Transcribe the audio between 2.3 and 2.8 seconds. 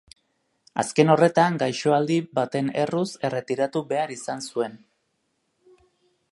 baten